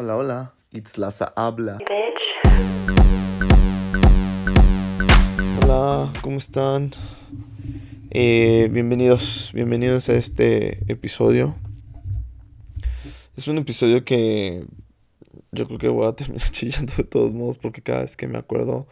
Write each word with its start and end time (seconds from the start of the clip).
Hola, 0.00 0.16
hola. 0.16 0.54
Itzlaza 0.70 1.32
habla. 1.34 1.78
Hola, 5.60 6.12
¿cómo 6.22 6.36
están? 6.36 6.92
Eh, 8.10 8.68
bienvenidos, 8.70 9.50
bienvenidos 9.52 10.08
a 10.08 10.14
este 10.14 10.84
episodio. 10.86 11.56
Es 13.36 13.48
un 13.48 13.58
episodio 13.58 14.04
que 14.04 14.64
yo 15.50 15.66
creo 15.66 15.78
que 15.80 15.88
voy 15.88 16.06
a 16.06 16.12
terminar 16.14 16.48
chillando 16.48 16.92
de 16.96 17.02
todos 17.02 17.34
modos 17.34 17.58
porque 17.58 17.82
cada 17.82 18.02
vez 18.02 18.16
que 18.16 18.28
me 18.28 18.38
acuerdo 18.38 18.86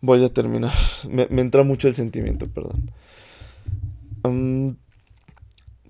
voy 0.00 0.24
a 0.24 0.32
terminar. 0.32 0.72
Me, 1.10 1.24
entra 1.42 1.62
mucho 1.62 1.88
el 1.88 1.94
sentimiento, 1.94 2.46
perdón. 2.48 2.90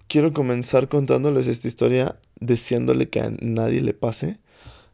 Quiero 0.09 0.33
comenzar 0.33 0.89
contándoles 0.89 1.47
esta 1.47 1.69
historia 1.69 2.19
deseándole 2.41 3.09
que 3.09 3.21
a 3.21 3.31
nadie 3.41 3.83
le 3.83 3.95
pase. 3.95 4.39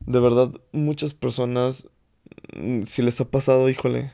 De 0.00 0.20
verdad, 0.20 0.52
muchas 0.72 1.14
personas, 1.14 1.88
mm, 2.54 2.82
si 2.82 3.02
les 3.02 3.20
ha 3.20 3.24
pasado, 3.30 3.68
híjole, 3.70 4.12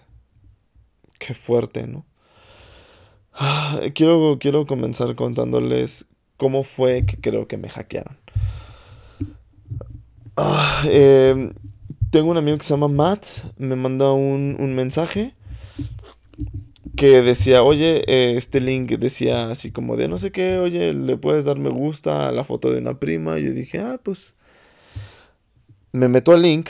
qué 1.19 1.35
fuerte, 1.35 1.87
¿no? 1.87 2.05
Ah, 3.33 3.81
quiero, 3.95 4.39
quiero 4.41 4.67
comenzar 4.67 5.15
contándoles 5.15 6.07
cómo 6.37 6.63
fue 6.63 7.07
que 7.07 7.17
creo 7.17 7.49
que 7.49 7.57
me 7.57 7.69
hackearon. 7.69 8.19
Ah, 10.37 10.85
em, 10.87 11.53
tengo 12.11 12.31
un 12.31 12.37
amigo 12.37 12.59
que 12.59 12.65
se 12.65 12.75
llama 12.75 12.89
Matt, 12.89 13.27
me 13.57 13.77
manda 13.77 14.13
un, 14.13 14.57
un 14.59 14.75
mensaje 14.75 15.35
que 17.01 17.23
decía, 17.23 17.63
oye, 17.63 18.05
eh, 18.09 18.37
este 18.37 18.61
link 18.61 18.91
decía 18.99 19.49
así 19.49 19.71
como 19.71 19.97
de 19.97 20.07
no 20.07 20.19
sé 20.19 20.33
qué, 20.33 20.59
oye, 20.59 20.93
le 20.93 21.17
puedes 21.17 21.47
dar 21.47 21.59
me 21.59 21.71
gusta 21.71 22.29
a 22.29 22.33
la 22.33 22.45
foto 22.45 22.71
de 22.71 22.81
una 22.81 23.01
prima. 23.01 23.39
Y 23.39 23.45
yo 23.45 23.53
dije, 23.55 23.79
ah, 23.79 23.99
pues 24.03 24.35
me 25.93 26.09
meto 26.09 26.33
al 26.33 26.43
link, 26.43 26.69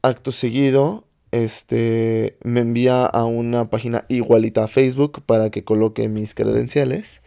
acto 0.00 0.32
seguido, 0.32 1.04
este, 1.30 2.38
me 2.42 2.60
envía 2.60 3.04
a 3.04 3.26
una 3.26 3.68
página 3.68 4.06
igualita 4.08 4.64
a 4.64 4.68
Facebook 4.68 5.22
para 5.26 5.50
que 5.50 5.62
coloque 5.62 6.08
mis 6.08 6.34
credenciales. 6.34 7.20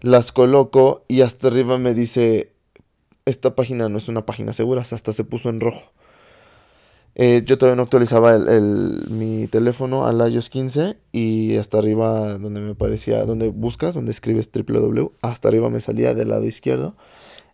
Las 0.00 0.32
coloco 0.32 1.04
y 1.06 1.20
hasta 1.20 1.46
arriba 1.46 1.78
me 1.78 1.94
dice, 1.94 2.50
esta 3.26 3.54
página 3.54 3.88
no 3.88 3.98
es 3.98 4.08
una 4.08 4.26
página 4.26 4.52
segura, 4.52 4.82
hasta 4.82 5.12
se 5.12 5.22
puso 5.22 5.50
en 5.50 5.60
rojo. 5.60 5.92
Eh, 7.14 7.42
yo 7.44 7.58
todavía 7.58 7.76
no 7.76 7.82
actualizaba 7.82 8.34
el, 8.34 9.04
mi 9.10 9.46
teléfono 9.46 10.06
al 10.06 10.32
iOS 10.32 10.48
15 10.48 10.96
y 11.12 11.56
hasta 11.56 11.78
arriba 11.78 12.38
donde 12.38 12.60
me 12.60 12.74
parecía, 12.74 13.24
donde 13.26 13.48
buscas, 13.48 13.94
donde 13.94 14.12
escribes 14.12 14.50
www, 14.50 15.12
hasta 15.20 15.48
arriba 15.48 15.68
me 15.68 15.80
salía 15.80 16.14
del 16.14 16.30
lado 16.30 16.46
izquierdo, 16.46 16.96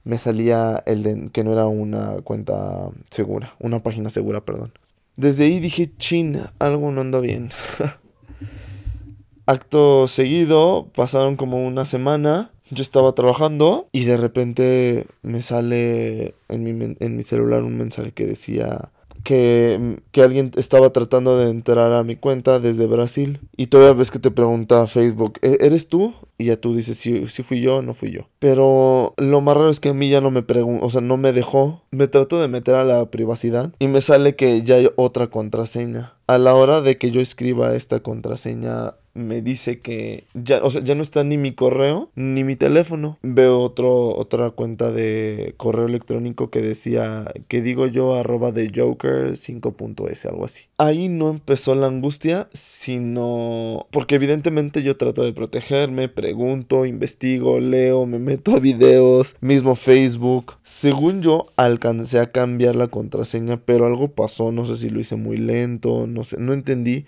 me 0.05 0.17
salía 0.19 0.83
el 0.87 1.03
de 1.03 1.31
que 1.33 1.43
no 1.43 1.53
era 1.53 1.67
una 1.67 2.23
cuenta 2.23 2.91
segura, 3.11 3.57
una 3.59 3.83
página 3.83 4.11
segura, 4.11 4.45
perdón. 4.45 4.73
Desde 5.17 5.45
ahí 5.45 5.59
dije, 5.59 5.91
chin, 5.99 6.39
algo 6.61 6.93
no 6.93 7.01
anda 7.01 7.19
bien. 7.19 7.51
Acto 9.47 10.07
seguido, 10.07 10.89
pasaron 10.95 11.35
como 11.35 11.67
una 11.67 11.85
semana, 11.85 12.53
yo 12.71 12.83
estaba 12.83 13.13
trabajando 13.13 13.89
y 13.91 14.05
de 14.05 14.17
repente 14.19 15.07
me 15.23 15.43
sale 15.43 16.35
en 16.49 16.63
mi, 16.63 16.95
en 17.01 17.17
mi 17.17 17.23
celular 17.25 17.65
un 17.65 17.77
mensaje 17.77 18.13
que 18.13 18.27
decía 18.27 18.93
que, 19.23 20.01
alguien 20.17 20.51
estaba 20.57 20.91
tratando 20.91 21.39
de 21.39 21.51
entrar 21.51 21.93
a 21.93 22.03
mi 22.03 22.17
cuenta 22.17 22.59
desde 22.59 22.87
Brasil. 22.87 23.41
Y 23.57 23.69
todavía 23.69 23.95
ves 23.95 24.11
que 24.11 24.19
te 24.19 24.31
pregunta 24.31 24.87
Facebook, 24.87 25.39
¿E-, 25.43 25.59
¿eres 25.61 25.89
tú? 25.89 26.15
Y 26.39 26.47
ya 26.47 26.57
tú 26.57 26.75
dices 26.75 26.97
si, 26.97 27.27
si 27.27 27.43
fui 27.43 27.61
yo 27.61 27.77
o 27.77 27.83
no 27.83 27.95
fui 27.95 28.11
yo. 28.11 28.29
Pero 28.39 29.15
lo 29.17 29.41
más 29.41 29.57
raro 29.57 29.71
es 29.71 29.81
que 29.81 29.91
a 29.91 29.95
mí 29.95 30.09
ya 30.09 30.21
no 30.21 30.31
me 30.31 30.43
preguntó, 30.43 30.85
o 30.85 30.91
sea, 30.91 31.01
no 31.01 31.17
me 31.17 31.33
dejó. 31.33 31.83
Me 31.91 32.09
trato 32.09 32.41
de 32.41 32.49
meter 32.49 32.75
a 32.75 32.85
la 32.85 33.11
privacidad 33.11 33.73
y 33.79 33.89
me 33.89 34.01
sale 34.01 34.37
que 34.37 34.63
ya 34.63 34.77
hay 34.77 34.89
otra 34.97 35.29
contraseña. 35.29 36.15
A 36.27 36.39
la 36.39 36.55
hora 36.55 36.81
de 36.81 36.99
que 36.99 37.11
yo 37.11 37.21
escriba 37.21 37.75
esta 37.75 38.01
contraseña 38.01 38.95
me 39.19 39.43
dice 39.43 39.81
que 39.81 40.25
ya, 40.35 40.63
o 40.63 40.71
sea, 40.71 40.83
ya 40.83 40.95
no 40.95 41.03
está 41.03 41.25
ni 41.25 41.37
mi 41.37 41.53
correo 41.53 42.11
ni 42.15 42.45
mi 42.45 42.57
teléfono. 42.57 43.19
Veo 43.23 43.59
otro, 43.59 44.17
otra 44.17 44.51
cuenta 44.51 44.93
de 44.93 45.55
correo 45.57 45.87
electrónico 45.87 46.51
que 46.51 46.61
decía, 46.63 47.33
que 47.49 47.61
digo 47.61 47.87
yo, 47.87 48.15
arroba 48.15 48.53
de 48.53 48.71
Joker 48.75 49.33
5.s, 49.33 50.29
algo 50.29 50.45
así. 50.45 50.67
Ahí 50.79 51.09
no 51.09 51.31
empezó 51.31 51.75
la 51.75 51.89
angustia, 51.89 52.49
sino 52.53 53.87
porque 53.91 54.15
evidentemente 54.15 54.83
yo 54.83 54.97
trato 54.97 55.25
de 55.25 55.33
protegerme, 55.33 56.09
pregunto, 56.09 56.87
investigo, 56.87 57.61
leo, 57.61 58.07
me 58.07 58.19
meto 58.19 58.55
a 58.55 58.61
videos, 58.61 59.37
mismo 59.41 59.75
Facebook. 59.75 60.55
Según 60.63 61.23
yo, 61.23 61.47
alcancé 61.57 62.21
a 62.21 62.31
cambiar 62.31 62.77
la 62.77 62.89
contraseña, 62.89 63.57
pero 63.57 63.87
algo 63.87 64.09
pasó, 64.09 64.53
no 64.53 64.65
sé 64.65 64.77
si 64.77 64.91
lo 64.91 65.01
hice 65.01 65.17
muy 65.17 65.37
lento, 65.37 66.07
no 66.07 66.25
sé, 66.25 66.37
no 66.39 66.53
entendí 66.53 67.05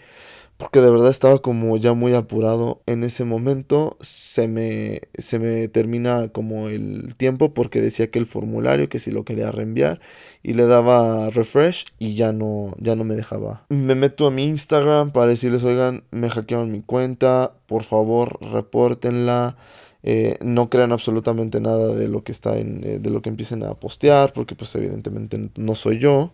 porque 0.61 0.83
de 0.83 0.91
verdad 0.91 1.09
estaba 1.09 1.39
como 1.39 1.79
ya 1.79 1.95
muy 1.95 2.13
apurado. 2.13 2.83
En 2.85 3.03
ese 3.03 3.25
momento 3.25 3.97
se 4.01 4.47
me, 4.47 5.01
se 5.17 5.39
me 5.39 5.69
termina 5.69 6.29
como 6.29 6.69
el 6.69 7.15
tiempo 7.17 7.55
porque 7.55 7.81
decía 7.81 8.11
que 8.11 8.19
el 8.19 8.27
formulario, 8.27 8.91
que 8.91 8.99
si 8.99 9.11
lo 9.11 9.25
quería 9.25 9.51
reenviar 9.51 10.01
y 10.43 10.53
le 10.53 10.67
daba 10.67 11.31
refresh 11.31 11.87
y 11.99 12.15
ya 12.15 12.33
no, 12.33 12.75
ya 12.79 12.95
no 12.95 13.05
me 13.05 13.15
dejaba. 13.15 13.65
Me 13.71 13.95
meto 13.95 14.27
a 14.27 14.31
mi 14.31 14.45
Instagram 14.45 15.13
para 15.13 15.31
decirles, 15.31 15.65
oigan, 15.65 16.05
me 16.11 16.29
hackearon 16.29 16.71
mi 16.71 16.83
cuenta, 16.83 17.55
por 17.67 17.83
favor, 17.83 18.39
repórtenla. 18.43 19.57
Eh, 20.03 20.37
no 20.43 20.69
crean 20.69 20.93
absolutamente 20.93 21.61
nada 21.63 21.95
de 21.95 22.09
lo 22.09 22.23
que 22.23 22.33
está 22.33 22.59
en, 22.59 22.85
eh, 22.85 22.99
de 22.99 23.11
lo 23.11 23.23
que 23.23 23.31
empiecen 23.31 23.63
a 23.65 23.75
postear, 23.75 24.35
porque 24.35 24.55
pues 24.55 24.75
evidentemente 24.75 25.41
no 25.57 25.75
soy 25.75 25.99
yo 25.99 26.33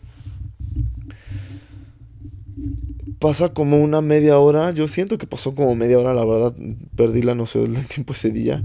pasa 3.19 3.51
como 3.51 3.79
una 3.79 4.01
media 4.01 4.39
hora. 4.39 4.71
Yo 4.71 4.89
siento 4.89 5.19
que 5.19 5.27
pasó 5.27 5.55
como 5.55 5.75
media 5.75 5.99
hora, 5.99 6.15
la 6.15 6.25
verdad. 6.25 6.55
Perdí 6.97 7.23
la 7.23 7.35
noción 7.35 7.75
del 7.75 7.87
tiempo 7.87 8.13
ese 8.13 8.31
día. 8.31 8.65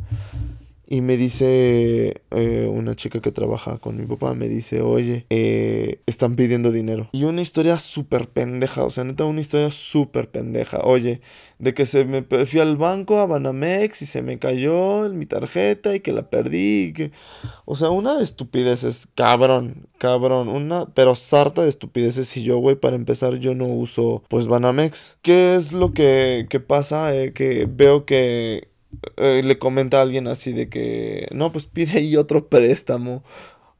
Y 0.91 0.99
me 0.99 1.15
dice 1.15 2.21
eh, 2.31 2.69
una 2.69 2.97
chica 2.97 3.21
que 3.21 3.31
trabaja 3.31 3.77
con 3.77 3.95
mi 3.95 4.05
papá, 4.05 4.33
me 4.33 4.49
dice, 4.49 4.81
oye, 4.81 5.25
eh, 5.29 6.01
están 6.05 6.35
pidiendo 6.35 6.69
dinero. 6.69 7.07
Y 7.13 7.23
una 7.23 7.41
historia 7.41 7.79
súper 7.79 8.27
pendeja, 8.27 8.83
o 8.83 8.89
sea, 8.89 9.05
neta, 9.05 9.23
una 9.23 9.39
historia 9.39 9.71
súper 9.71 10.29
pendeja. 10.29 10.81
Oye, 10.83 11.21
de 11.59 11.73
que 11.73 11.85
se 11.85 12.03
me 12.03 12.23
fui 12.23 12.59
al 12.59 12.75
banco 12.75 13.19
a 13.19 13.25
Banamex 13.25 14.01
y 14.01 14.05
se 14.05 14.21
me 14.21 14.37
cayó 14.37 15.07
mi 15.13 15.25
tarjeta 15.25 15.95
y 15.95 16.01
que 16.01 16.11
la 16.11 16.29
perdí. 16.29 16.91
que... 16.91 17.11
O 17.63 17.77
sea, 17.77 17.89
una 17.89 18.17
de 18.17 18.25
estupideces, 18.25 19.07
cabrón, 19.15 19.87
cabrón, 19.97 20.49
una, 20.49 20.87
pero 20.87 21.15
sarta 21.15 21.61
de 21.61 21.69
estupideces. 21.69 22.35
Y 22.35 22.43
yo, 22.43 22.57
güey, 22.57 22.75
para 22.75 22.97
empezar, 22.97 23.35
yo 23.35 23.55
no 23.55 23.65
uso, 23.65 24.23
pues, 24.27 24.47
Banamex. 24.47 25.19
¿Qué 25.21 25.55
es 25.55 25.71
lo 25.71 25.93
que, 25.93 26.47
que 26.49 26.59
pasa? 26.59 27.15
Eh, 27.15 27.31
que 27.31 27.65
veo 27.65 28.03
que 28.05 28.70
eh, 29.17 29.41
le 29.43 29.57
comenta 29.57 29.99
a 29.99 30.01
alguien 30.01 30.27
así 30.27 30.53
de 30.53 30.69
que, 30.69 31.27
no, 31.31 31.51
pues 31.51 31.65
pide 31.65 31.97
ahí 31.99 32.15
otro 32.15 32.47
préstamo. 32.47 33.23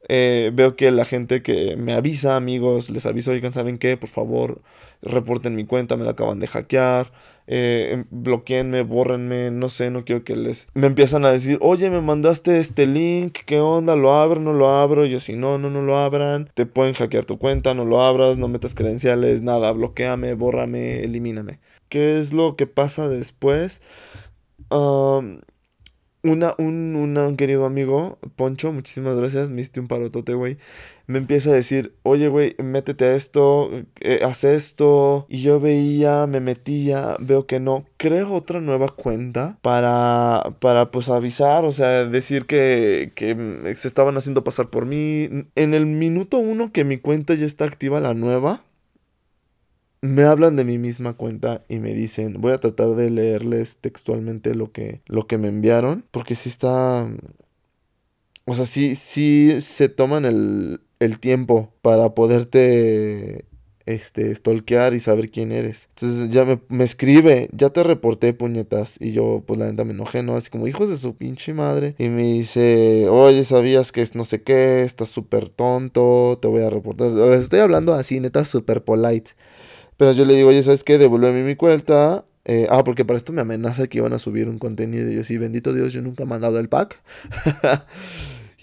Eh, 0.08 0.50
veo 0.52 0.76
que 0.76 0.90
la 0.90 1.04
gente 1.04 1.42
que 1.42 1.76
me 1.76 1.92
avisa, 1.94 2.36
amigos, 2.36 2.90
les 2.90 3.06
aviso, 3.06 3.30
oigan, 3.30 3.52
¿saben 3.52 3.78
qué? 3.78 3.96
Por 3.96 4.08
favor, 4.08 4.62
reporten 5.00 5.54
mi 5.54 5.64
cuenta, 5.64 5.96
me 5.96 6.04
la 6.04 6.12
acaban 6.12 6.40
de 6.40 6.48
hackear. 6.48 7.12
Eh, 7.46 7.90
em, 7.92 8.04
bloqueenme, 8.10 8.82
bórrenme, 8.82 9.50
no 9.50 9.68
sé, 9.68 9.90
no 9.90 10.04
quiero 10.04 10.24
que 10.24 10.36
les... 10.36 10.68
Me 10.74 10.86
empiezan 10.86 11.24
a 11.24 11.32
decir, 11.32 11.58
oye, 11.60 11.90
me 11.90 12.00
mandaste 12.00 12.60
este 12.60 12.86
link, 12.86 13.38
¿qué 13.46 13.58
onda? 13.58 13.96
¿Lo 13.96 14.14
abro? 14.14 14.40
¿No 14.40 14.52
lo 14.52 14.70
abro? 14.70 15.04
yo, 15.06 15.20
si 15.20 15.34
no, 15.34 15.58
no, 15.58 15.68
no 15.70 15.82
lo 15.82 15.98
abran. 15.98 16.50
Te 16.54 16.66
pueden 16.66 16.94
hackear 16.94 17.24
tu 17.24 17.38
cuenta, 17.38 17.74
no 17.74 17.84
lo 17.84 18.02
abras, 18.02 18.38
no 18.38 18.48
metas 18.48 18.74
credenciales, 18.74 19.42
nada, 19.42 19.72
bloqueame, 19.72 20.34
bórrame, 20.34 21.02
elimíname. 21.02 21.58
¿Qué 21.88 22.18
es 22.20 22.32
lo 22.32 22.56
que 22.56 22.66
pasa 22.66 23.08
después? 23.08 23.82
Una, 26.22 26.54
un, 26.58 26.94
un, 26.96 27.36
querido 27.36 27.64
amigo, 27.66 28.18
Poncho, 28.36 28.72
muchísimas 28.72 29.16
gracias, 29.16 29.50
me 29.50 29.60
hiciste 29.60 29.80
un 29.80 29.88
parotote, 29.88 30.34
güey. 30.34 30.58
Me 31.06 31.18
empieza 31.18 31.50
a 31.50 31.54
decir, 31.54 31.96
oye, 32.04 32.28
güey, 32.28 32.54
métete 32.58 33.04
a 33.06 33.16
esto, 33.16 33.70
eh, 34.00 34.20
haz 34.24 34.44
esto. 34.44 35.26
Y 35.28 35.42
yo 35.42 35.60
veía, 35.60 36.26
me 36.28 36.40
metía, 36.40 37.16
veo 37.18 37.46
que 37.46 37.60
no. 37.60 37.84
Creo 37.96 38.32
otra 38.32 38.60
nueva 38.60 38.88
cuenta 38.88 39.58
para, 39.62 40.56
para 40.60 40.90
pues 40.90 41.08
avisar, 41.08 41.64
o 41.64 41.72
sea, 41.72 42.04
decir 42.04 42.46
que, 42.46 43.12
que 43.16 43.74
se 43.74 43.88
estaban 43.88 44.16
haciendo 44.16 44.44
pasar 44.44 44.70
por 44.70 44.86
mí. 44.86 45.28
En 45.56 45.74
el 45.74 45.86
minuto 45.86 46.38
uno 46.38 46.72
que 46.72 46.84
mi 46.84 46.98
cuenta 46.98 47.34
ya 47.34 47.46
está 47.46 47.64
activa, 47.64 48.00
la 48.00 48.14
nueva, 48.14 48.62
me 50.02 50.24
hablan 50.24 50.56
de 50.56 50.64
mi 50.64 50.78
misma 50.78 51.14
cuenta 51.14 51.64
y 51.68 51.78
me 51.78 51.94
dicen, 51.94 52.40
voy 52.40 52.52
a 52.52 52.58
tratar 52.58 52.96
de 52.96 53.08
leerles 53.08 53.78
textualmente 53.78 54.54
lo 54.54 54.72
que, 54.72 55.00
lo 55.06 55.26
que 55.26 55.38
me 55.38 55.48
enviaron, 55.48 56.04
porque 56.10 56.34
si 56.34 56.48
está... 56.48 57.08
O 58.44 58.54
sea, 58.54 58.66
sí, 58.66 58.96
sí 58.96 59.60
se 59.60 59.88
toman 59.88 60.24
el, 60.24 60.80
el 60.98 61.20
tiempo 61.20 61.72
para 61.80 62.14
poderte 62.14 63.46
este, 63.86 64.34
stalkear 64.34 64.94
y 64.94 65.00
saber 65.00 65.30
quién 65.30 65.52
eres. 65.52 65.88
Entonces 65.90 66.28
ya 66.30 66.44
me, 66.44 66.60
me, 66.68 66.82
escribe, 66.82 67.48
ya 67.52 67.70
te 67.70 67.84
reporté 67.84 68.32
puñetas. 68.34 69.00
Y 69.00 69.12
yo, 69.12 69.44
pues 69.46 69.60
la 69.60 69.70
neta 69.70 69.84
me 69.84 69.92
enojé, 69.92 70.24
¿no? 70.24 70.34
Así 70.34 70.50
como, 70.50 70.66
hijos 70.66 70.90
de 70.90 70.96
su 70.96 71.14
pinche 71.14 71.54
madre. 71.54 71.94
Y 71.98 72.08
me 72.08 72.24
dice, 72.24 73.08
oye, 73.08 73.44
¿sabías 73.44 73.92
que 73.92 74.02
es 74.02 74.16
no 74.16 74.24
sé 74.24 74.42
qué? 74.42 74.82
Estás 74.82 75.08
súper 75.10 75.48
tonto, 75.48 76.38
te 76.40 76.48
voy 76.48 76.62
a 76.62 76.70
reportar. 76.70 77.10
Les 77.12 77.44
estoy 77.44 77.60
hablando 77.60 77.94
así, 77.94 78.18
neta, 78.18 78.44
súper 78.44 78.82
polite. 78.82 79.32
Pero 79.96 80.12
yo 80.12 80.24
le 80.24 80.34
digo, 80.34 80.48
oye, 80.48 80.62
¿sabes 80.62 80.84
qué? 80.84 80.98
Devuélveme 80.98 81.42
mi 81.44 81.56
cuenta. 81.56 82.24
Eh, 82.44 82.66
ah, 82.70 82.82
porque 82.82 83.04
para 83.04 83.16
esto 83.16 83.32
me 83.32 83.40
amenaza 83.40 83.86
que 83.86 83.98
iban 83.98 84.12
a 84.12 84.18
subir 84.18 84.48
un 84.48 84.58
contenido. 84.58 85.10
Y 85.10 85.16
yo, 85.16 85.24
sí, 85.24 85.38
bendito 85.38 85.72
Dios, 85.72 85.92
yo 85.92 86.02
nunca 86.02 86.24
he 86.24 86.26
mandado 86.26 86.58
el 86.58 86.68
pack. 86.68 87.00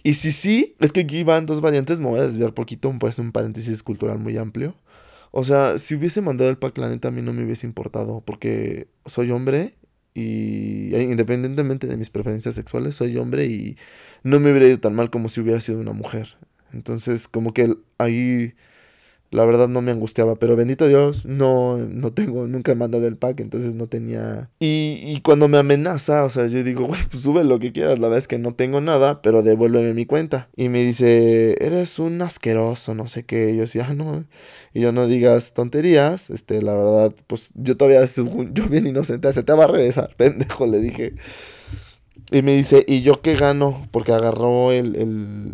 y 0.04 0.16
si 0.16 0.31
sí, 0.31 0.76
es 0.80 0.92
que 0.92 1.02
aquí 1.02 1.24
van 1.24 1.46
dos 1.46 1.62
variantes. 1.62 2.00
Me 2.00 2.08
voy 2.08 2.20
a 2.20 2.24
desviar 2.24 2.54
poquito, 2.54 2.94
pues 3.00 3.20
un 3.20 3.31
paréntesis 3.31 3.84
cultural 3.84 4.20
muy 4.20 4.38
amplio. 4.38 4.76
O 5.31 5.44
sea, 5.44 5.78
si 5.78 5.96
hubiese 5.96 6.22
mandado 6.22 6.50
el 6.50 6.58
pack, 6.58 6.78
la 6.78 6.90
neta 6.90 7.10
a 7.10 7.12
mí 7.12 7.22
no 7.22 7.34
me 7.34 7.44
hubiese 7.44 7.68
importado. 7.68 8.22
Porque 8.22 8.88
soy 9.06 9.31
hombre 9.31 9.76
y 10.14 10.94
e 10.96 11.04
independientemente 11.04 11.88
de 11.88 11.98
mis 11.98 12.10
preferencias 12.10 12.56
sexuales, 12.56 12.96
soy 12.96 13.18
hombre 13.18 13.46
y 13.46 13.78
no 14.24 14.40
me 14.40 14.52
hubiera 14.52 14.68
ido 14.68 14.80
tan 14.80 14.96
mal 14.96 15.10
como 15.10 15.30
si 15.30 15.42
hubiera 15.42 15.62
sido 15.62 15.80
una 15.80 15.94
mujer. 15.94 16.38
Entonces, 16.74 17.28
como 17.28 17.54
que 17.54 17.76
ahí 17.98 18.54
la 19.31 19.46
verdad 19.46 19.68
no 19.68 19.81
me 19.81 19.92
angustiaba, 19.92 20.36
pero 20.36 20.56
bendito 20.56 20.88
Dios, 20.88 21.26
no, 21.26 21.78
no 21.78 22.12
tengo, 22.12 22.48
nunca 22.48 22.72
he 22.72 22.76
mandado 22.76 23.06
el 23.08 23.18
pack, 23.18 23.40
entonces 23.42 23.76
no 23.76 23.88
tenía... 23.88 24.50
Y, 24.60 25.02
y 25.04 25.22
cuando 25.22 25.48
me 25.48 25.58
amenaza, 25.58 26.24
o 26.24 26.30
sea, 26.30 26.48
yo 26.48 26.64
digo, 26.64 26.86
güey, 26.86 27.02
pues 27.10 27.24
sube 27.24 27.44
lo 27.44 27.60
que 27.60 27.72
quieras, 27.72 28.00
la 28.00 28.08
verdad 28.08 28.20
es 28.20 28.28
que 28.28 28.40
no 28.40 28.54
tengo 28.54 28.81
nada, 28.81 29.22
pero 29.22 29.44
devuélveme 29.44 29.94
mi 29.94 30.06
cuenta. 30.06 30.50
Y 30.56 30.70
me 30.70 30.84
dice, 30.84 31.64
eres 31.64 32.00
un 32.00 32.22
asqueroso, 32.22 32.96
no 32.96 33.08
sé 33.08 33.24
qué, 33.24 33.56
yo 33.56 33.62
decía, 33.62 33.88
ah, 33.90 33.94
no, 33.94 34.26
y 34.74 34.81
yo 34.81 34.92
no 34.92 35.08
digas 35.08 35.54
tonterías, 35.54 36.30
este, 36.30 36.62
la 36.62 36.74
verdad, 36.74 37.14
pues 37.28 37.52
yo 37.56 37.78
todavía, 37.78 38.04
yo 38.06 38.68
bien 38.68 38.88
inocente, 38.88 39.31
se 39.34 39.44
te 39.44 39.54
va 39.54 39.66
a 39.66 39.68
regresar, 39.68 40.14
pendejo, 40.18 40.66
le 40.66 40.80
dije. 40.80 41.14
Y 42.31 42.44
me 42.44 42.56
dice, 42.56 42.86
¿y 42.88 43.02
yo 43.02 43.22
qué 43.22 43.36
gano? 43.36 43.88
Porque 43.92 44.12
agarró 44.12 44.72
el, 44.72 44.96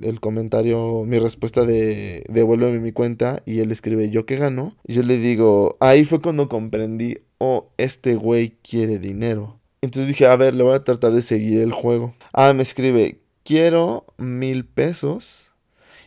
el, 0.03 0.19
comentario, 0.19 1.03
mi 1.05 1.19
respuesta 1.19 1.65
de 1.65 2.25
devuélveme 2.27 2.79
mi 2.79 2.91
cuenta. 2.91 3.41
Y 3.45 3.59
él 3.59 3.71
escribe, 3.71 4.09
¿yo 4.09 4.25
qué 4.25 4.35
gano? 4.35 4.75
Y 4.85 4.93
yo 4.93 5.03
le 5.03 5.17
digo, 5.17 5.77
ahí 5.79 6.03
fue 6.03 6.21
cuando 6.21 6.49
comprendí, 6.49 7.19
oh, 7.37 7.69
este 7.77 8.15
güey 8.15 8.57
quiere 8.61 8.99
dinero. 8.99 9.59
Entonces 9.81 10.09
dije, 10.09 10.27
a 10.27 10.35
ver, 10.35 10.53
le 10.53 10.63
voy 10.63 10.75
a 10.75 10.83
tratar 10.83 11.13
de 11.13 11.21
seguir 11.21 11.61
el 11.61 11.71
juego. 11.71 12.13
Ah, 12.33 12.51
me 12.53 12.63
escribe, 12.63 13.19
quiero 13.43 14.05
mil 14.17 14.65
pesos 14.65 15.51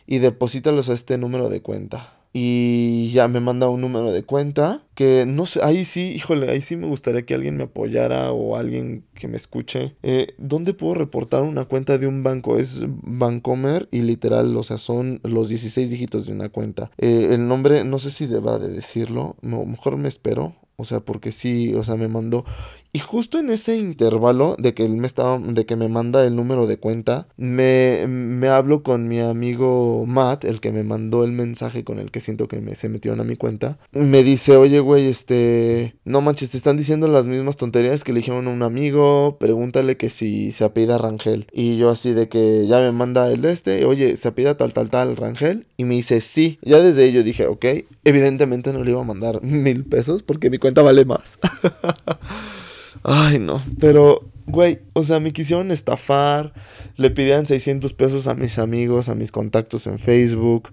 y 0.05 0.19
deposítalos 0.19 0.89
a 0.89 0.93
este 0.93 1.17
número 1.17 1.49
de 1.49 1.61
cuenta 1.61 2.18
y 2.31 3.09
ya 3.11 3.27
me 3.27 3.39
manda 3.39 3.69
un 3.69 3.81
número 3.81 4.11
de 4.11 4.23
cuenta 4.23 4.83
que 4.93 5.25
no 5.25 5.45
sé, 5.45 5.61
ahí 5.63 5.85
sí, 5.85 6.11
híjole, 6.11 6.49
ahí 6.51 6.61
sí 6.61 6.75
me 6.75 6.87
gustaría 6.87 7.25
que 7.25 7.33
alguien 7.33 7.57
me 7.57 7.63
apoyara 7.63 8.31
o 8.31 8.55
alguien 8.55 9.05
que 9.15 9.27
me 9.27 9.37
escuche. 9.37 9.95
Eh, 10.03 10.35
¿Dónde 10.37 10.73
puedo 10.73 10.93
reportar 10.93 11.43
una 11.43 11.65
cuenta 11.65 11.97
de 11.97 12.05
un 12.05 12.21
banco? 12.21 12.57
Es 12.57 12.83
Bancomer 12.85 13.87
y 13.91 14.01
literal, 14.01 14.55
o 14.55 14.63
sea, 14.63 14.77
son 14.77 15.21
los 15.23 15.49
16 15.49 15.89
dígitos 15.89 16.27
de 16.27 16.33
una 16.33 16.49
cuenta. 16.49 16.91
Eh, 16.97 17.29
el 17.31 17.47
nombre, 17.47 17.83
no 17.83 17.97
sé 17.97 18.11
si 18.11 18.27
deba 18.27 18.59
de 18.59 18.69
decirlo, 18.69 19.35
mejor 19.41 19.97
me 19.97 20.07
espero. 20.07 20.55
O 20.79 20.85
sea, 20.85 21.01
porque 21.01 21.33
sí, 21.33 21.73
o 21.73 21.83
sea, 21.83 21.95
me 21.95 22.07
mandó. 22.07 22.45
Y 22.91 22.99
justo 22.99 23.37
en 23.37 23.51
ese 23.51 23.77
intervalo 23.77 24.55
de 24.57 24.73
que 24.73 24.83
él 24.83 24.95
me 24.97 25.05
estaba, 25.05 25.37
de 25.37 25.65
que 25.65 25.75
me 25.75 25.89
manda 25.89 26.25
el 26.25 26.35
número 26.35 26.65
de 26.65 26.77
cuenta, 26.77 27.27
me, 27.37 28.07
me 28.07 28.47
hablo 28.47 28.81
con 28.81 29.07
mi 29.07 29.19
amigo 29.19 30.05
Matt, 30.07 30.45
el 30.45 30.59
que 30.59 30.71
me 30.71 30.83
mandó 30.83 31.23
el 31.23 31.31
mensaje 31.31 31.83
con 31.83 31.99
el 31.99 32.09
que 32.09 32.19
siento 32.19 32.47
que 32.47 32.61
me, 32.61 32.75
se 32.75 32.89
metió 32.89 33.13
a 33.13 33.23
mi 33.23 33.35
cuenta. 33.35 33.77
Me 33.91 34.23
dice, 34.23 34.55
oye, 34.57 34.79
güey, 34.79 35.07
este, 35.07 35.95
no 36.05 36.21
manches, 36.21 36.49
te 36.49 36.57
están 36.57 36.77
diciendo 36.77 37.07
las 37.07 37.25
mismas 37.25 37.57
tonterías 37.57 38.03
que 38.03 38.13
le 38.13 38.19
dijeron 38.19 38.47
a 38.47 38.51
un 38.51 38.63
amigo, 38.63 39.37
pregúntale 39.39 39.97
que 39.97 40.09
si 40.09 40.51
se 40.51 40.63
apida 40.63 40.97
Rangel. 40.97 41.47
Y 41.51 41.77
yo 41.77 41.89
así 41.89 42.13
de 42.13 42.29
que 42.29 42.65
ya 42.67 42.79
me 42.79 42.91
manda 42.91 43.31
el 43.31 43.41
de 43.41 43.51
este, 43.51 43.85
oye, 43.85 44.15
se 44.17 44.27
apida 44.27 44.57
tal, 44.57 44.73
tal, 44.73 44.89
tal, 44.89 45.15
Rangel. 45.15 45.65
Y 45.77 45.83
me 45.83 45.95
dice, 45.95 46.21
sí. 46.21 46.59
Ya 46.61 46.81
desde 46.81 47.11
yo 47.11 47.23
dije, 47.23 47.47
ok, 47.47 47.65
evidentemente 48.03 48.73
no 48.73 48.83
le 48.83 48.91
iba 48.91 49.01
a 49.01 49.05
mandar 49.05 49.41
mil 49.43 49.85
pesos 49.85 50.23
porque 50.23 50.49
mi 50.49 50.57
cuenta 50.57 50.81
vale 50.81 51.05
más. 51.05 51.39
Ay, 53.03 53.39
no. 53.39 53.61
Pero, 53.79 54.29
güey, 54.47 54.79
o 54.93 55.03
sea, 55.03 55.19
me 55.19 55.31
quisieron 55.31 55.71
estafar. 55.71 56.53
Le 56.95 57.09
pidían 57.11 57.45
600 57.45 57.93
pesos 57.93 58.27
a 58.27 58.35
mis 58.35 58.59
amigos, 58.59 59.09
a 59.09 59.15
mis 59.15 59.31
contactos 59.31 59.87
en 59.87 59.99
Facebook. 59.99 60.69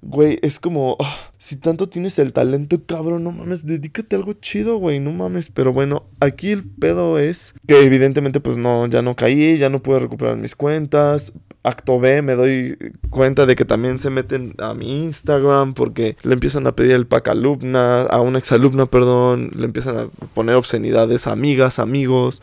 Güey, 0.00 0.38
es 0.42 0.60
como, 0.60 0.96
ah, 1.00 1.32
si 1.38 1.56
tanto 1.56 1.88
tienes 1.88 2.18
el 2.18 2.32
talento, 2.32 2.80
cabrón, 2.86 3.24
no 3.24 3.32
mames, 3.32 3.66
dedícate 3.66 4.14
a 4.14 4.18
algo 4.18 4.32
chido, 4.34 4.76
güey, 4.76 5.00
no 5.00 5.12
mames. 5.12 5.50
Pero 5.50 5.72
bueno, 5.72 6.06
aquí 6.20 6.52
el 6.52 6.64
pedo 6.64 7.18
es 7.18 7.54
que 7.66 7.80
evidentemente 7.84 8.40
pues 8.40 8.56
no, 8.56 8.86
ya 8.86 9.02
no 9.02 9.16
caí, 9.16 9.58
ya 9.58 9.70
no 9.70 9.82
pude 9.82 10.00
recuperar 10.00 10.36
mis 10.36 10.54
cuentas 10.54 11.32
acto 11.68 12.00
B 12.00 12.22
me 12.22 12.34
doy 12.34 12.78
cuenta 13.10 13.46
de 13.46 13.56
que 13.56 13.64
también 13.64 13.98
se 13.98 14.10
meten 14.10 14.54
a 14.58 14.74
mi 14.74 15.04
Instagram 15.04 15.74
porque 15.74 16.16
le 16.22 16.34
empiezan 16.34 16.66
a 16.66 16.72
pedir 16.72 16.92
el 16.92 17.06
pack 17.06 17.28
alumna, 17.28 18.02
a 18.02 18.20
una 18.20 18.38
exalumna, 18.38 18.86
perdón, 18.86 19.50
le 19.56 19.64
empiezan 19.64 19.96
a 19.96 20.08
poner 20.34 20.54
obscenidades 20.54 21.26
amigas, 21.26 21.78
amigos. 21.78 22.42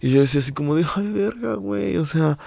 Y 0.00 0.10
yo 0.10 0.20
decía 0.20 0.40
así 0.40 0.52
como 0.52 0.74
de, 0.74 0.84
ay, 0.94 1.10
verga, 1.12 1.54
güey, 1.54 1.96
o 1.96 2.04
sea, 2.04 2.38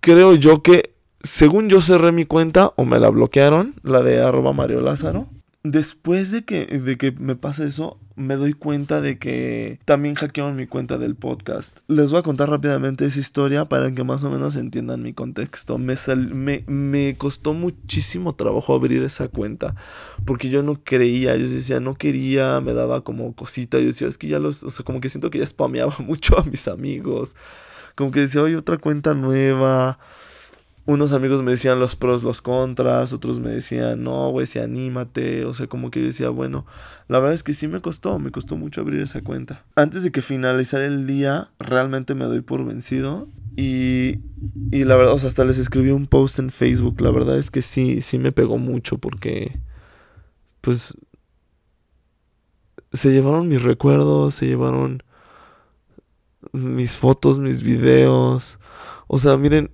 creo 0.00 0.34
yo 0.34 0.62
que, 0.62 0.94
según 1.22 1.68
yo 1.68 1.80
cerré 1.80 2.12
mi 2.12 2.24
cuenta 2.24 2.72
o 2.76 2.84
me 2.84 2.98
la 2.98 3.08
bloquearon, 3.08 3.74
la 3.82 4.02
de 4.02 4.20
arroba 4.20 4.52
Mario 4.52 4.80
Lázaro, 4.80 5.28
después 5.62 6.30
de 6.30 6.44
que, 6.44 6.66
de 6.66 6.96
que 6.96 7.12
me 7.12 7.36
pasa 7.36 7.64
eso, 7.64 7.98
me 8.18 8.36
doy 8.36 8.52
cuenta 8.52 9.00
de 9.00 9.18
que 9.18 9.78
también 9.84 10.14
hackearon 10.16 10.56
mi 10.56 10.66
cuenta 10.66 10.98
del 10.98 11.14
podcast. 11.14 11.78
Les 11.86 12.10
voy 12.10 12.18
a 12.18 12.22
contar 12.22 12.50
rápidamente 12.50 13.06
esa 13.06 13.20
historia 13.20 13.66
para 13.66 13.92
que 13.92 14.02
más 14.04 14.24
o 14.24 14.30
menos 14.30 14.56
entiendan 14.56 15.02
mi 15.02 15.12
contexto. 15.12 15.78
Me, 15.78 15.94
me, 16.16 16.64
me 16.66 17.16
costó 17.16 17.54
muchísimo 17.54 18.34
trabajo 18.34 18.74
abrir 18.74 19.02
esa 19.02 19.28
cuenta 19.28 19.76
porque 20.24 20.50
yo 20.50 20.62
no 20.62 20.82
creía, 20.82 21.36
yo 21.36 21.48
decía, 21.48 21.80
no 21.80 21.94
quería, 21.94 22.60
me 22.60 22.72
daba 22.72 23.02
como 23.02 23.34
cosita. 23.34 23.78
Yo 23.78 23.86
decía, 23.86 24.08
es 24.08 24.18
que 24.18 24.28
ya 24.28 24.40
los, 24.40 24.62
o 24.64 24.70
sea, 24.70 24.84
como 24.84 25.00
que 25.00 25.08
siento 25.08 25.30
que 25.30 25.38
ya 25.38 25.46
spameaba 25.46 25.94
mucho 26.04 26.38
a 26.38 26.44
mis 26.44 26.66
amigos. 26.66 27.36
Como 27.94 28.10
que 28.10 28.20
decía, 28.20 28.42
oye, 28.42 28.56
otra 28.56 28.78
cuenta 28.78 29.14
nueva 29.14 29.98
unos 30.88 31.12
amigos 31.12 31.42
me 31.42 31.50
decían 31.50 31.78
los 31.78 31.96
pros, 31.96 32.22
los 32.22 32.40
contras, 32.40 33.12
otros 33.12 33.40
me 33.40 33.50
decían, 33.50 34.02
no, 34.02 34.30
güey, 34.30 34.46
si 34.46 34.58
anímate, 34.58 35.44
o 35.44 35.52
sea, 35.52 35.66
como 35.66 35.90
que 35.90 36.00
yo 36.00 36.06
decía, 36.06 36.30
bueno, 36.30 36.64
la 37.08 37.18
verdad 37.18 37.34
es 37.34 37.42
que 37.42 37.52
sí 37.52 37.68
me 37.68 37.82
costó, 37.82 38.18
me 38.18 38.30
costó 38.30 38.56
mucho 38.56 38.80
abrir 38.80 39.02
esa 39.02 39.20
cuenta. 39.20 39.66
Antes 39.76 40.02
de 40.02 40.10
que 40.10 40.22
finalizara 40.22 40.86
el 40.86 41.06
día, 41.06 41.50
realmente 41.58 42.14
me 42.14 42.24
doy 42.24 42.40
por 42.40 42.64
vencido 42.64 43.28
y, 43.54 44.20
y 44.72 44.84
la 44.84 44.96
verdad, 44.96 45.12
o 45.12 45.18
sea, 45.18 45.28
hasta 45.28 45.44
les 45.44 45.58
escribí 45.58 45.90
un 45.90 46.06
post 46.06 46.38
en 46.38 46.48
Facebook, 46.50 47.02
la 47.02 47.10
verdad 47.10 47.36
es 47.36 47.50
que 47.50 47.60
sí, 47.60 48.00
sí 48.00 48.16
me 48.16 48.32
pegó 48.32 48.56
mucho 48.56 48.96
porque, 48.96 49.60
pues, 50.62 50.96
se 52.94 53.12
llevaron 53.12 53.46
mis 53.46 53.62
recuerdos, 53.62 54.36
se 54.36 54.46
llevaron 54.46 55.02
mis 56.52 56.96
fotos, 56.96 57.38
mis 57.38 57.62
videos, 57.62 58.58
o 59.06 59.18
sea, 59.18 59.36
miren, 59.36 59.70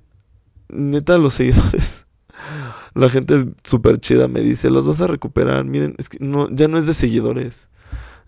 neta, 0.75 1.19
los 1.19 1.35
seguidores. 1.35 2.07
La 2.95 3.11
gente 3.11 3.47
súper 3.65 3.99
chida 3.99 4.29
me 4.29 4.41
dice, 4.41 4.71
los 4.71 4.87
vas 4.87 5.01
a 5.01 5.07
recuperar. 5.07 5.65
Miren, 5.65 5.95
es 5.99 6.09
que 6.09 6.19
no, 6.21 6.49
ya 6.51 6.69
no 6.69 6.79
es 6.79 6.87
de 6.87 6.95
seguidores. 6.95 7.69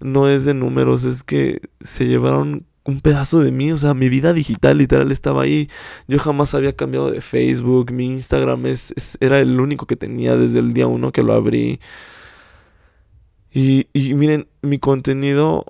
No 0.00 0.28
es 0.28 0.44
de 0.44 0.54
números, 0.54 1.04
es 1.04 1.22
que 1.22 1.60
se 1.80 2.06
llevaron 2.06 2.66
un 2.84 3.00
pedazo 3.00 3.40
de 3.40 3.50
mí, 3.50 3.72
o 3.72 3.76
sea, 3.76 3.94
mi 3.94 4.08
vida 4.08 4.32
digital 4.32 4.78
literal 4.78 5.10
estaba 5.12 5.42
ahí. 5.42 5.68
Yo 6.06 6.18
jamás 6.18 6.54
había 6.54 6.74
cambiado 6.74 7.10
de 7.10 7.20
Facebook, 7.20 7.92
mi 7.92 8.06
Instagram 8.06 8.66
es, 8.66 8.94
era 9.20 9.38
el 9.38 9.60
único 9.60 9.86
que 9.86 9.96
tenía 9.96 10.36
desde 10.36 10.60
el 10.60 10.72
día 10.72 10.86
uno 10.86 11.12
que 11.12 11.22
lo 11.22 11.32
abrí. 11.32 11.80
Y, 13.52 13.88
y 13.92 14.14
miren, 14.14 14.48
mi 14.62 14.78
contenido 14.78 15.64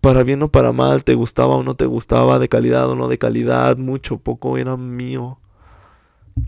para 0.00 0.22
bien 0.22 0.42
o 0.42 0.50
para 0.50 0.72
mal, 0.72 1.04
te 1.04 1.14
gustaba 1.14 1.56
o 1.56 1.62
no 1.62 1.76
te 1.76 1.86
gustaba, 1.86 2.38
de 2.38 2.48
calidad 2.48 2.90
o 2.90 2.96
no 2.96 3.08
de 3.08 3.18
calidad, 3.18 3.76
mucho, 3.78 4.18
poco 4.18 4.58
era 4.58 4.76
mío. 4.76 5.38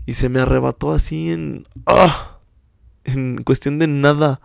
Y 0.05 0.13
se 0.13 0.29
me 0.29 0.39
arrebató 0.39 0.91
así 0.91 1.31
en... 1.31 1.63
¡Ah! 1.85 2.39
En 3.03 3.43
cuestión 3.43 3.79
de 3.79 3.87
nada. 3.87 4.41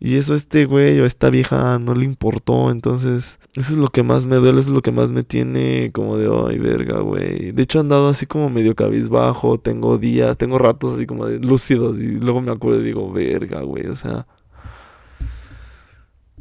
Y 0.00 0.16
eso 0.16 0.34
este 0.34 0.66
güey 0.66 1.00
o 1.00 1.06
esta 1.06 1.30
vieja 1.30 1.78
no 1.78 1.94
le 1.94 2.04
importó. 2.04 2.70
Entonces, 2.70 3.38
eso 3.56 3.72
es 3.72 3.78
lo 3.78 3.88
que 3.88 4.02
más 4.02 4.26
me 4.26 4.36
duele, 4.36 4.60
eso 4.60 4.70
es 4.70 4.74
lo 4.74 4.82
que 4.82 4.92
más 4.92 5.10
me 5.10 5.22
tiene 5.22 5.90
como 5.92 6.16
de, 6.16 6.28
ay, 6.48 6.58
verga, 6.58 7.00
güey. 7.00 7.52
De 7.52 7.62
hecho, 7.62 7.78
he 7.78 7.80
andado 7.80 8.08
así 8.08 8.26
como 8.26 8.50
medio 8.50 8.74
cabizbajo. 8.74 9.58
Tengo 9.58 9.98
días, 9.98 10.36
tengo 10.36 10.58
ratos 10.58 10.94
así 10.94 11.06
como 11.06 11.26
de 11.26 11.38
lúcidos. 11.38 11.98
Y 11.98 12.20
luego 12.20 12.40
me 12.40 12.52
acuerdo 12.52 12.80
y 12.80 12.84
digo, 12.84 13.10
verga, 13.12 13.60
güey. 13.62 13.86
O 13.86 13.96
sea... 13.96 14.26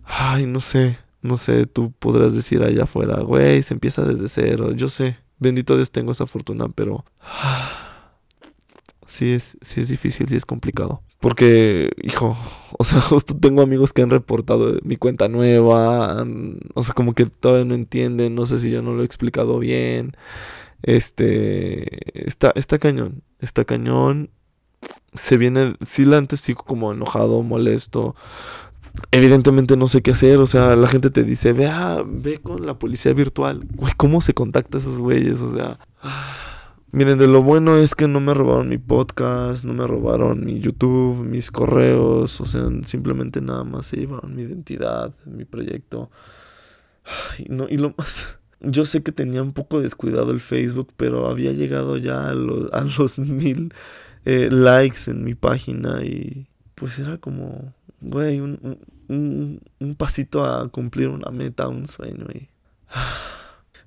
Ay, 0.05 0.45
no 0.45 0.59
sé. 0.59 0.97
No 1.21 1.37
sé, 1.37 1.65
tú 1.65 1.93
podrás 1.99 2.33
decir 2.33 2.61
allá 2.63 2.83
afuera, 2.83 3.21
güey, 3.21 3.63
se 3.63 3.73
empieza 3.73 4.03
desde 4.03 4.27
cero. 4.27 4.73
Yo 4.73 4.89
sé. 4.89 5.17
Bendito 5.39 5.77
Dios 5.77 5.89
tengo 5.89 6.11
esa 6.11 6.27
fortuna, 6.27 6.67
pero... 6.67 7.05
sí 9.13 9.31
es, 9.31 9.57
sí 9.61 9.81
es 9.81 9.89
difícil, 9.89 10.27
sí 10.27 10.35
es 10.35 10.45
complicado. 10.45 11.01
Porque, 11.19 11.91
hijo, 12.01 12.35
o 12.77 12.83
sea, 12.83 12.99
justo 12.99 13.35
tengo 13.37 13.61
amigos 13.61 13.93
que 13.93 14.01
han 14.01 14.09
reportado 14.09 14.79
mi 14.83 14.97
cuenta 14.97 15.27
nueva. 15.27 16.25
o 16.73 16.83
sea, 16.83 16.93
como 16.93 17.13
que 17.13 17.27
todavía 17.27 17.65
no 17.65 17.75
entienden. 17.75 18.35
No 18.35 18.45
sé 18.45 18.59
si 18.59 18.71
yo 18.71 18.81
no 18.81 18.93
lo 18.93 19.03
he 19.03 19.05
explicado 19.05 19.59
bien. 19.59 20.13
Este. 20.81 22.27
Está, 22.27 22.51
está 22.55 22.79
cañón. 22.79 23.23
Está 23.39 23.65
cañón. 23.65 24.31
Se 25.13 25.37
viene. 25.37 25.75
Sí, 25.85 26.05
la 26.05 26.17
antes 26.17 26.39
sigo 26.39 26.63
como 26.63 26.91
enojado, 26.91 27.43
molesto. 27.43 28.15
Evidentemente 29.11 29.77
no 29.77 29.87
sé 29.87 30.01
qué 30.01 30.11
hacer. 30.11 30.39
O 30.39 30.47
sea, 30.47 30.75
la 30.75 30.87
gente 30.87 31.11
te 31.11 31.23
dice, 31.23 31.53
ve, 31.53 31.71
ve 32.05 32.39
con 32.39 32.65
la 32.65 32.79
policía 32.79 33.13
virtual. 33.13 33.65
Güey, 33.75 33.93
¿cómo 33.95 34.21
se 34.21 34.33
contacta 34.33 34.77
a 34.77 34.81
esos 34.81 34.97
güeyes? 34.97 35.39
O 35.41 35.55
sea. 35.55 35.79
Miren, 36.93 37.17
de 37.17 37.27
lo 37.27 37.41
bueno 37.41 37.75
es 37.77 37.95
que 37.95 38.07
no 38.07 38.19
me 38.19 38.35
robaron 38.35 38.69
mi 38.69 38.77
podcast, 38.77 39.65
no 39.65 39.73
me 39.73 39.87
robaron 39.87 40.45
mi 40.45 40.59
YouTube, 40.59 41.25
mis 41.25 41.49
correos, 41.49 42.39
o 42.39 42.45
sea, 42.45 42.69
simplemente 42.85 43.41
nada 43.41 43.63
más 43.63 43.87
se 43.87 43.97
llevaron 43.97 44.35
mi 44.35 44.43
identidad, 44.43 45.11
mi 45.25 45.43
proyecto. 45.43 46.11
Y, 47.39 47.45
no, 47.49 47.67
y 47.67 47.77
lo 47.77 47.95
más... 47.97 48.37
Yo 48.59 48.85
sé 48.85 49.01
que 49.01 49.11
tenía 49.11 49.41
un 49.41 49.53
poco 49.53 49.81
descuidado 49.81 50.31
el 50.31 50.39
Facebook, 50.39 50.93
pero 50.95 51.27
había 51.29 51.51
llegado 51.51 51.97
ya 51.97 52.29
a 52.29 52.33
los, 52.35 53.17
mil 53.17 53.73
eh, 54.25 54.49
likes 54.51 55.09
en 55.09 55.23
mi 55.23 55.33
página 55.33 56.03
y 56.03 56.47
pues 56.75 56.99
era 56.99 57.17
como, 57.17 57.73
güey, 58.01 58.39
un, 58.39 58.77
un, 59.07 59.61
un 59.79 59.95
pasito 59.95 60.45
a 60.45 60.69
cumplir 60.69 61.09
una 61.09 61.31
meta, 61.31 61.67
un 61.67 61.87
sueño 61.87 62.27
y... 62.35 62.49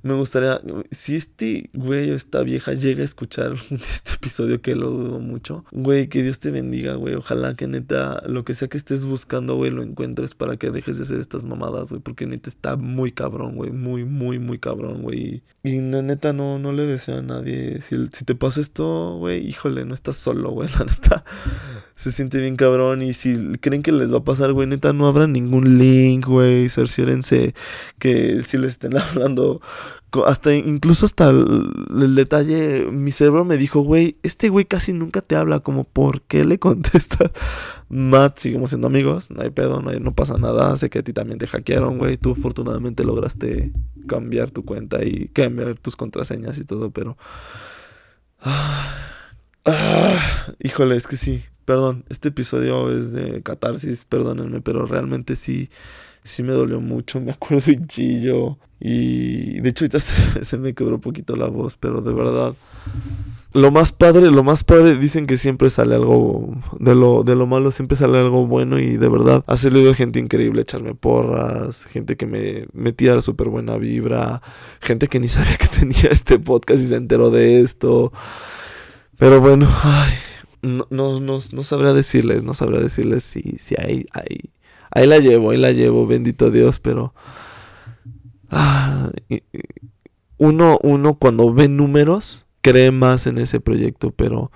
Me 0.02 0.14
gustaría, 0.14 0.60
si 0.90 1.16
este 1.16 1.70
güey 1.72 2.10
o 2.10 2.14
esta 2.14 2.42
vieja 2.42 2.72
llega 2.74 3.02
a 3.02 3.04
escuchar 3.04 3.52
este 3.70 4.14
episodio, 4.14 4.60
que 4.60 4.74
lo 4.74 4.90
dudo 4.90 5.20
mucho, 5.20 5.64
güey, 5.72 6.08
que 6.08 6.22
Dios 6.22 6.40
te 6.40 6.50
bendiga, 6.50 6.94
güey. 6.94 7.14
Ojalá 7.14 7.54
que 7.54 7.66
neta, 7.66 8.22
lo 8.26 8.44
que 8.44 8.54
sea 8.54 8.68
que 8.68 8.76
estés 8.76 9.04
buscando, 9.04 9.56
güey, 9.56 9.70
lo 9.70 9.82
encuentres 9.82 10.34
para 10.34 10.56
que 10.56 10.70
dejes 10.70 10.96
de 10.98 11.04
hacer 11.04 11.20
estas 11.20 11.44
mamadas, 11.44 11.90
güey. 11.90 12.00
Porque 12.00 12.26
neta 12.26 12.48
está 12.48 12.76
muy 12.76 13.12
cabrón, 13.12 13.56
güey. 13.56 13.70
Muy, 13.70 14.04
muy, 14.04 14.38
muy 14.38 14.58
cabrón, 14.58 15.02
güey. 15.02 15.42
Y 15.62 15.80
neta, 15.80 16.32
no, 16.32 16.58
no 16.58 16.72
le 16.72 16.86
deseo 16.86 17.18
a 17.18 17.22
nadie. 17.22 17.80
Si, 17.82 17.96
si 18.12 18.24
te 18.24 18.34
pasa 18.34 18.60
esto, 18.60 19.16
güey, 19.18 19.46
híjole, 19.46 19.84
no 19.84 19.94
estás 19.94 20.16
solo, 20.16 20.50
güey. 20.50 20.68
La 20.78 20.84
neta, 20.84 21.24
se 21.96 22.12
siente 22.12 22.40
bien 22.40 22.56
cabrón. 22.56 23.02
Y 23.02 23.12
si 23.12 23.52
creen 23.60 23.82
que 23.82 23.92
les 23.92 24.12
va 24.12 24.18
a 24.18 24.24
pasar, 24.24 24.52
güey, 24.52 24.68
neta, 24.68 24.92
no 24.92 25.08
habrá 25.08 25.26
ningún 25.26 25.78
link, 25.78 26.26
güey. 26.26 26.68
Cerciórense 26.68 27.54
que 27.98 28.42
si 28.44 28.58
les 28.58 28.72
estén 28.72 28.96
hablando 28.98 29.60
hasta 30.24 30.54
incluso 30.54 31.06
hasta 31.06 31.28
el, 31.28 32.14
detalle, 32.14 32.86
mi 32.90 33.10
cerebro 33.10 33.44
me 33.44 33.56
dijo, 33.56 33.80
güey, 33.80 34.16
este 34.22 34.48
güey 34.48 34.64
casi 34.64 34.92
nunca 34.92 35.20
te 35.20 35.36
habla, 35.36 35.60
como, 35.60 35.84
¿por 35.84 36.22
qué 36.22 36.44
le 36.44 36.58
contestas? 36.60 37.30
Matt, 37.88 38.38
seguimos 38.38 38.70
siendo 38.70 38.86
amigos, 38.86 39.30
no 39.30 39.42
hay 39.42 39.50
pedo, 39.50 39.82
no, 39.82 39.92
no 39.92 40.14
pasa 40.14 40.36
nada, 40.38 40.76
sé 40.76 40.90
que 40.90 41.00
a 41.00 41.02
ti 41.02 41.12
también 41.12 41.38
te 41.38 41.46
hackearon, 41.46 41.98
güey, 41.98 42.16
tú 42.16 42.32
afortunadamente 42.32 43.04
lograste 43.04 43.72
cambiar 44.06 44.50
tu 44.50 44.64
cuenta 44.64 45.04
y 45.04 45.28
cambiar 45.28 45.78
tus 45.78 45.96
contraseñas 45.96 46.58
y 46.58 46.64
todo, 46.64 46.90
pero... 46.90 47.16
Ah, 49.68 50.54
híjole, 50.60 50.94
es 50.94 51.08
que 51.08 51.16
sí, 51.16 51.42
perdón, 51.66 52.04
este 52.08 52.28
episodio 52.28 52.96
es 52.96 53.12
de 53.12 53.42
catarsis, 53.42 54.06
perdónenme, 54.06 54.62
pero 54.62 54.86
realmente 54.86 55.36
sí 55.36 55.68
sí 56.26 56.42
me 56.42 56.52
dolió 56.52 56.80
mucho, 56.80 57.20
me 57.22 57.32
acuerdo 57.32 57.70
y 57.70 57.86
chillo. 57.86 58.58
Y 58.78 59.60
de 59.60 59.70
hecho 59.70 59.84
ahorita 59.84 60.00
se, 60.42 60.58
me 60.58 60.74
quebró 60.74 60.96
un 60.96 61.00
poquito 61.00 61.36
la 61.36 61.48
voz, 61.48 61.76
pero 61.76 62.02
de 62.02 62.12
verdad. 62.12 62.54
Lo 63.52 63.70
más 63.70 63.90
padre, 63.90 64.30
lo 64.30 64.42
más 64.42 64.64
padre, 64.64 64.98
dicen 64.98 65.26
que 65.26 65.38
siempre 65.38 65.70
sale 65.70 65.94
algo 65.94 66.54
de 66.78 66.94
lo, 66.94 67.22
de 67.22 67.34
lo 67.34 67.46
malo, 67.46 67.70
siempre 67.70 67.96
sale 67.96 68.18
algo 68.18 68.46
bueno 68.46 68.78
y 68.78 68.98
de 68.98 69.08
verdad 69.08 69.44
ha 69.46 69.56
salido 69.56 69.94
gente 69.94 70.20
increíble 70.20 70.60
echarme 70.60 70.94
porras, 70.94 71.86
gente 71.86 72.18
que 72.18 72.26
me, 72.26 72.66
metía 72.74 73.18
súper 73.22 73.48
buena 73.48 73.78
vibra, 73.78 74.42
gente 74.80 75.08
que 75.08 75.20
ni 75.20 75.28
sabía 75.28 75.56
que 75.56 75.68
tenía 75.68 76.10
este 76.10 76.38
podcast 76.38 76.82
y 76.82 76.88
se 76.88 76.96
enteró 76.96 77.30
de 77.30 77.62
esto. 77.62 78.12
Pero 79.16 79.40
bueno, 79.40 79.70
ay, 79.82 80.12
no, 80.66 80.86
no, 80.90 81.20
no, 81.20 81.62
sabría 81.62 81.92
decirles, 81.92 82.42
no 82.42 82.54
sabría 82.54 82.80
decirles 82.80 83.24
si, 83.24 83.56
si 83.58 83.74
hay, 83.78 84.06
hay, 84.12 84.50
Ahí 84.90 85.06
la 85.06 85.18
llevo, 85.18 85.50
ahí 85.50 85.58
la 85.58 85.72
llevo, 85.72 86.06
bendito 86.06 86.50
Dios, 86.50 86.78
pero... 86.78 87.14
Ah, 88.50 89.10
uno, 90.38 90.78
uno 90.82 91.14
cuando 91.14 91.52
ve 91.52 91.68
números 91.68 92.46
cree 92.60 92.90
más 92.92 93.26
en 93.26 93.38
ese 93.38 93.60
proyecto, 93.60 94.12
pero 94.12 94.52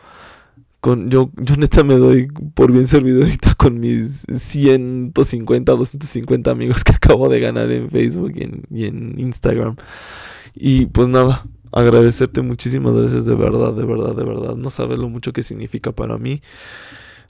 con, 0.80 1.10
yo, 1.10 1.30
yo 1.36 1.56
neta 1.56 1.82
me 1.84 1.94
doy 1.94 2.28
por 2.54 2.72
bien 2.72 2.88
servido 2.88 3.22
ahorita 3.22 3.54
con 3.54 3.80
mis 3.80 4.24
150, 4.34 5.72
250 5.72 6.50
amigos 6.50 6.84
que 6.84 6.92
acabo 6.92 7.28
de 7.28 7.40
ganar 7.40 7.70
en 7.72 7.90
Facebook 7.90 8.32
y 8.34 8.84
en 8.84 9.14
Instagram. 9.18 9.76
Y 10.54 10.86
pues 10.86 11.08
nada, 11.08 11.44
agradecerte 11.72 12.42
muchísimas 12.42 12.96
gracias 12.96 13.24
de 13.24 13.34
verdad, 13.34 13.72
de 13.72 13.84
verdad, 13.84 14.14
de 14.14 14.24
verdad. 14.24 14.56
No 14.56 14.70
sabes 14.70 14.98
lo 14.98 15.08
mucho 15.08 15.32
que 15.32 15.42
significa 15.42 15.92
para 15.92 16.18
mí. 16.18 16.42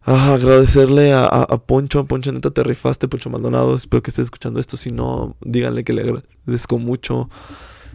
Ah, 0.02 0.32
agradecerle 0.34 1.12
a, 1.12 1.26
a, 1.26 1.58
Poncho, 1.58 2.00
a 2.00 2.04
Poncho 2.04 2.32
neta 2.32 2.50
te 2.50 2.62
rifaste, 2.62 3.06
Poncho 3.06 3.28
Maldonado, 3.28 3.76
espero 3.76 4.02
que 4.02 4.10
estés 4.10 4.24
escuchando 4.24 4.58
esto, 4.58 4.78
si 4.78 4.90
no, 4.90 5.36
díganle 5.42 5.84
que 5.84 5.92
le 5.92 6.02
agradezco 6.02 6.78
mucho. 6.78 7.28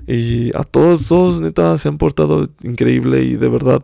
Y 0.08 0.56
a 0.56 0.64
todos, 0.64 1.08
todos 1.08 1.42
neta 1.42 1.78
se 1.80 1.88
han 1.88 1.98
portado 1.98 2.48
increíble 2.62 3.24
y 3.24 3.38
de 3.38 3.50
verdad 3.50 3.82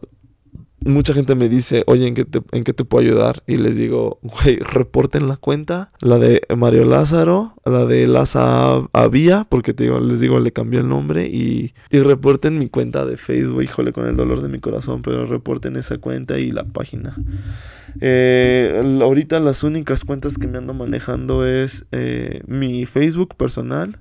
mucha 0.84 1.14
gente 1.14 1.36
me 1.36 1.50
dice, 1.50 1.84
oye, 1.88 2.08
¿en 2.08 2.16
qué, 2.16 2.26
te, 2.26 2.42
¿en 2.52 2.64
qué 2.64 2.74
te 2.74 2.86
puedo 2.86 3.06
ayudar? 3.06 3.44
Y 3.48 3.58
les 3.58 3.76
digo, 3.76 4.20
güey, 4.22 4.58
reporten 4.58 5.28
la 5.28 5.38
cuenta, 5.38 5.92
la 6.02 6.18
de 6.18 6.42
Mario 6.56 6.86
Lázaro, 6.86 7.56
la 7.66 7.86
de 7.86 8.08
Laza 8.08 8.88
Avía, 8.94 9.46
porque 9.50 9.74
te 9.74 9.84
digo, 9.84 10.00
les 10.00 10.20
digo, 10.20 10.40
le 10.40 10.52
cambié 10.52 10.80
el 10.80 10.88
nombre, 10.88 11.28
y, 11.28 11.74
y 11.92 12.00
reporten 12.00 12.58
mi 12.58 12.70
cuenta 12.70 13.06
de 13.06 13.18
Facebook, 13.18 13.64
híjole, 13.64 13.94
con 13.94 14.08
el 14.08 14.16
dolor 14.16 14.42
de 14.42 14.50
mi 14.50 14.60
corazón, 14.60 15.02
pero 15.02 15.26
reporten 15.26 15.76
esa 15.76 15.98
cuenta 16.00 16.40
y 16.40 16.52
la 16.52 16.64
página. 16.64 17.16
Eh, 18.00 19.00
ahorita 19.02 19.40
las 19.40 19.64
únicas 19.64 20.04
cuentas 20.04 20.38
que 20.38 20.48
me 20.48 20.58
ando 20.58 20.74
manejando 20.74 21.46
es 21.46 21.86
eh, 21.92 22.42
mi 22.48 22.86
Facebook 22.86 23.36
personal, 23.36 24.00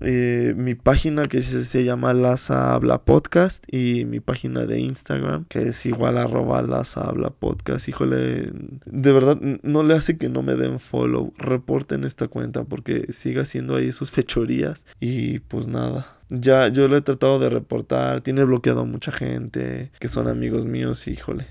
eh, 0.00 0.54
mi 0.56 0.74
página 0.74 1.26
que 1.28 1.42
se, 1.42 1.84
llama 1.84 2.12
Laza 2.14 2.74
Habla 2.74 3.04
Podcast 3.04 3.64
y 3.72 4.04
mi 4.04 4.20
página 4.20 4.66
de 4.66 4.80
Instagram 4.80 5.44
que 5.46 5.68
es 5.68 5.86
igual 5.86 6.18
arroba 6.18 6.62
Laza 6.62 7.08
Habla 7.08 7.30
Podcast. 7.30 7.88
Híjole, 7.88 8.52
de 8.86 9.12
verdad 9.12 9.38
no 9.62 9.82
le 9.82 9.94
hace 9.94 10.18
que 10.18 10.28
no 10.28 10.42
me 10.42 10.56
den 10.56 10.80
follow. 10.80 11.32
Reporten 11.38 12.04
esta 12.04 12.28
cuenta 12.28 12.64
porque 12.64 13.12
siga 13.12 13.42
haciendo 13.42 13.76
ahí 13.76 13.92
sus 13.92 14.10
fechorías 14.10 14.86
y 15.00 15.40
pues 15.40 15.66
nada. 15.66 16.18
Ya 16.28 16.68
yo 16.68 16.88
lo 16.88 16.96
he 16.96 17.02
tratado 17.02 17.38
de 17.38 17.50
reportar, 17.50 18.22
tiene 18.22 18.44
bloqueado 18.44 18.80
a 18.80 18.84
mucha 18.84 19.12
gente 19.12 19.90
que 19.98 20.08
son 20.08 20.28
amigos 20.28 20.64
míos, 20.64 21.06
híjole 21.06 21.46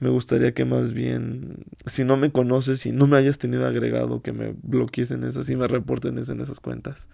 me 0.00 0.08
gustaría 0.08 0.52
que 0.52 0.64
más 0.64 0.94
bien, 0.94 1.64
si 1.84 2.04
no 2.04 2.16
me 2.16 2.32
conoces, 2.32 2.80
si 2.80 2.90
no 2.90 3.06
me 3.06 3.18
hayas 3.18 3.38
tenido 3.38 3.66
agregado, 3.66 4.22
que 4.22 4.32
me 4.32 4.54
bloquees 4.62 5.10
en 5.10 5.24
esas 5.24 5.48
y 5.50 5.56
me 5.56 5.68
reporten 5.68 6.16
en 6.16 6.40
esas 6.40 6.58
cuentas. 6.58 7.10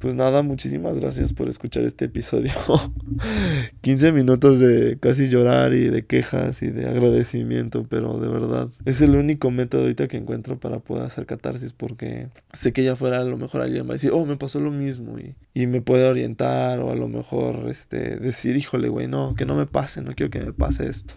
Pues 0.00 0.16
nada, 0.16 0.42
muchísimas 0.42 0.98
gracias 0.98 1.32
por 1.32 1.48
escuchar 1.48 1.84
este 1.84 2.06
episodio. 2.06 2.52
15 3.80 4.10
minutos 4.10 4.58
de 4.58 4.98
casi 5.00 5.28
llorar 5.28 5.72
y 5.72 5.88
de 5.88 6.04
quejas 6.04 6.62
y 6.62 6.70
de 6.70 6.88
agradecimiento, 6.88 7.86
pero 7.88 8.18
de 8.18 8.28
verdad 8.28 8.68
es 8.84 9.00
el 9.00 9.14
único 9.14 9.52
método 9.52 9.82
ahorita 9.82 10.08
que 10.08 10.16
encuentro 10.16 10.58
para 10.58 10.80
poder 10.80 11.04
hacer 11.04 11.26
catarsis 11.26 11.72
porque 11.72 12.28
sé 12.52 12.72
que 12.72 12.82
ya 12.82 12.96
fuera 12.96 13.20
a 13.20 13.24
lo 13.24 13.38
mejor 13.38 13.60
alguien 13.60 13.86
va 13.86 13.90
a 13.90 13.92
decir, 13.94 14.10
oh, 14.12 14.26
me 14.26 14.36
pasó 14.36 14.58
lo 14.58 14.72
mismo 14.72 15.16
y, 15.20 15.36
y 15.54 15.68
me 15.68 15.80
puede 15.80 16.08
orientar 16.08 16.80
o 16.80 16.90
a 16.90 16.96
lo 16.96 17.06
mejor 17.06 17.68
este, 17.70 18.16
decir, 18.16 18.56
híjole, 18.56 18.88
güey, 18.88 19.06
no, 19.06 19.36
que 19.36 19.46
no 19.46 19.54
me 19.54 19.66
pase, 19.66 20.02
no 20.02 20.12
quiero 20.12 20.30
que 20.30 20.40
me 20.40 20.52
pase 20.52 20.88
esto 20.88 21.14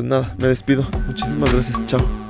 pues 0.00 0.08
nada, 0.08 0.34
me 0.38 0.48
despido. 0.48 0.86
Muchísimas 1.06 1.52
gracias. 1.52 1.86
Chao. 1.86 2.29